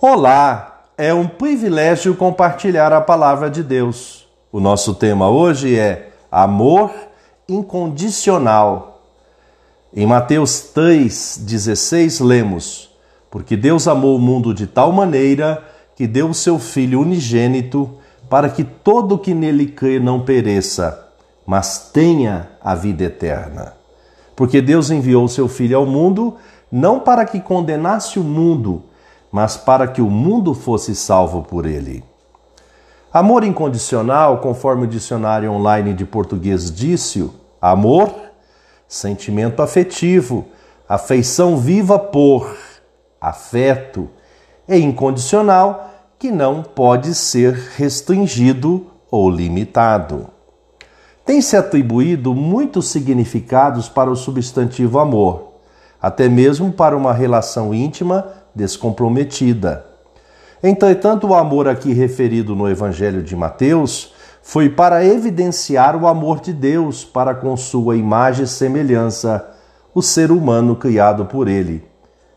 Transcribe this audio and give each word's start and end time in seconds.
Olá, 0.00 0.84
é 0.96 1.12
um 1.12 1.26
privilégio 1.26 2.14
compartilhar 2.14 2.92
a 2.92 3.00
palavra 3.00 3.50
de 3.50 3.64
Deus. 3.64 4.28
O 4.52 4.60
nosso 4.60 4.94
tema 4.94 5.28
hoje 5.28 5.76
é 5.76 6.10
amor 6.30 6.92
incondicional. 7.48 9.02
Em 9.92 10.06
Mateus 10.06 10.70
3,16 10.72 12.24
lemos: 12.24 12.96
Porque 13.28 13.56
Deus 13.56 13.88
amou 13.88 14.14
o 14.14 14.20
mundo 14.20 14.54
de 14.54 14.68
tal 14.68 14.92
maneira 14.92 15.64
que 15.96 16.06
deu 16.06 16.28
o 16.28 16.34
seu 16.34 16.60
Filho 16.60 17.00
unigênito 17.00 17.90
para 18.30 18.48
que 18.48 18.62
todo 18.62 19.18
que 19.18 19.34
nele 19.34 19.66
crê 19.66 19.98
não 19.98 20.20
pereça, 20.20 21.08
mas 21.44 21.90
tenha 21.92 22.50
a 22.62 22.72
vida 22.72 23.02
eterna. 23.02 23.72
Porque 24.36 24.62
Deus 24.62 24.92
enviou 24.92 25.24
o 25.24 25.28
seu 25.28 25.48
Filho 25.48 25.76
ao 25.76 25.84
mundo 25.84 26.36
não 26.70 27.00
para 27.00 27.24
que 27.24 27.40
condenasse 27.40 28.20
o 28.20 28.22
mundo, 28.22 28.84
mas 29.30 29.56
para 29.56 29.86
que 29.86 30.00
o 30.00 30.10
mundo 30.10 30.54
fosse 30.54 30.94
salvo 30.94 31.42
por 31.42 31.66
ele. 31.66 32.04
Amor 33.12 33.42
incondicional, 33.44 34.38
conforme 34.38 34.84
o 34.84 34.88
dicionário 34.88 35.50
online 35.50 35.94
de 35.94 36.04
português 36.04 36.70
disse, 36.70 37.28
amor, 37.60 38.14
sentimento 38.86 39.62
afetivo, 39.62 40.46
afeição 40.88 41.56
viva 41.56 41.98
por, 41.98 42.56
afeto, 43.20 44.08
e 44.68 44.76
incondicional, 44.78 45.90
que 46.18 46.30
não 46.30 46.62
pode 46.62 47.14
ser 47.14 47.54
restringido 47.76 48.86
ou 49.10 49.30
limitado. 49.30 50.26
Tem-se 51.24 51.56
atribuído 51.56 52.34
muitos 52.34 52.88
significados 52.88 53.88
para 53.88 54.10
o 54.10 54.16
substantivo 54.16 54.98
amor, 54.98 55.54
até 56.00 56.28
mesmo 56.28 56.72
para 56.72 56.96
uma 56.96 57.12
relação 57.12 57.74
íntima 57.74 58.26
descomprometida. 58.58 59.86
Entretanto, 60.62 61.28
o 61.28 61.34
amor 61.34 61.68
aqui 61.68 61.92
referido 61.92 62.56
no 62.56 62.68
Evangelho 62.68 63.22
de 63.22 63.36
Mateus 63.36 64.12
foi 64.42 64.68
para 64.68 65.04
evidenciar 65.04 65.94
o 65.94 66.08
amor 66.08 66.40
de 66.40 66.52
Deus 66.52 67.04
para 67.04 67.34
com 67.34 67.56
sua 67.56 67.96
imagem 67.96 68.44
e 68.44 68.48
semelhança, 68.48 69.48
o 69.94 70.02
ser 70.02 70.32
humano 70.32 70.74
criado 70.74 71.24
por 71.26 71.46
ele. 71.46 71.86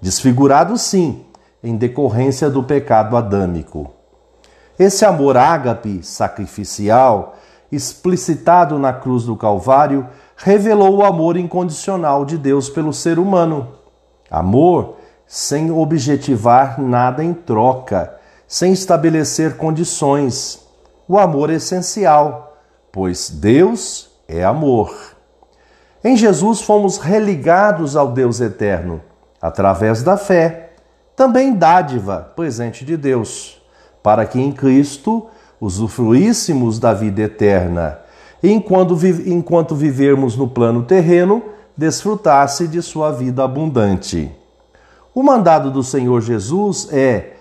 Desfigurado, 0.00 0.78
sim, 0.78 1.24
em 1.62 1.76
decorrência 1.76 2.48
do 2.48 2.62
pecado 2.62 3.16
adâmico. 3.16 3.92
Esse 4.78 5.04
amor 5.04 5.36
ágape, 5.36 6.00
sacrificial, 6.02 7.36
explicitado 7.72 8.78
na 8.78 8.92
cruz 8.92 9.24
do 9.24 9.34
Calvário, 9.34 10.06
revelou 10.36 10.98
o 10.98 11.04
amor 11.04 11.36
incondicional 11.36 12.24
de 12.24 12.38
Deus 12.38 12.68
pelo 12.68 12.92
ser 12.92 13.18
humano. 13.18 13.68
Amor 14.30 14.96
sem 15.26 15.70
objetivar 15.70 16.80
nada 16.80 17.24
em 17.24 17.32
troca, 17.32 18.14
sem 18.46 18.72
estabelecer 18.72 19.56
condições. 19.56 20.66
O 21.08 21.18
amor 21.18 21.50
é 21.50 21.54
essencial, 21.54 22.56
pois 22.92 23.30
Deus 23.30 24.10
é 24.28 24.44
amor. 24.44 24.94
Em 26.02 26.16
Jesus 26.16 26.60
fomos 26.60 26.98
religados 26.98 27.96
ao 27.96 28.12
Deus 28.12 28.40
eterno, 28.40 29.00
através 29.40 30.02
da 30.02 30.16
fé, 30.16 30.72
também 31.16 31.54
dádiva, 31.54 32.32
presente 32.36 32.84
de 32.84 32.96
Deus, 32.96 33.62
para 34.02 34.26
que 34.26 34.40
em 34.40 34.52
Cristo 34.52 35.26
usufruíssemos 35.60 36.78
da 36.78 36.92
vida 36.92 37.22
eterna, 37.22 37.98
e 38.42 38.50
enquanto, 38.52 38.98
enquanto 39.26 39.74
vivermos 39.74 40.36
no 40.36 40.46
plano 40.46 40.82
terreno, 40.82 41.42
desfrutasse 41.76 42.68
de 42.68 42.82
sua 42.82 43.10
vida 43.10 43.42
abundante. 43.42 44.30
O 45.14 45.22
mandado 45.22 45.70
do 45.70 45.82
Senhor 45.82 46.20
Jesus 46.20 46.88
é 46.92 47.34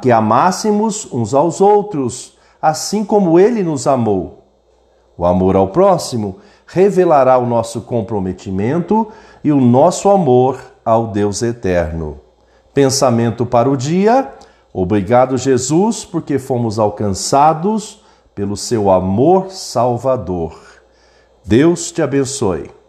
que 0.00 0.12
amássemos 0.12 1.08
uns 1.12 1.34
aos 1.34 1.60
outros, 1.60 2.38
assim 2.62 3.04
como 3.04 3.38
ele 3.38 3.62
nos 3.62 3.86
amou. 3.86 4.44
O 5.18 5.26
amor 5.26 5.56
ao 5.56 5.68
próximo 5.68 6.38
revelará 6.66 7.36
o 7.36 7.46
nosso 7.46 7.82
comprometimento 7.82 9.08
e 9.42 9.50
o 9.52 9.60
nosso 9.60 10.08
amor 10.08 10.60
ao 10.84 11.08
Deus 11.08 11.42
eterno. 11.42 12.20
Pensamento 12.72 13.44
para 13.44 13.68
o 13.68 13.76
dia. 13.76 14.32
Obrigado, 14.72 15.36
Jesus, 15.36 16.04
porque 16.04 16.38
fomos 16.38 16.78
alcançados 16.78 18.02
pelo 18.34 18.56
seu 18.56 18.88
amor 18.88 19.50
salvador. 19.50 20.56
Deus 21.44 21.90
te 21.90 22.00
abençoe. 22.00 22.79